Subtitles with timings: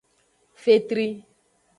[0.63, 1.07] Fetri.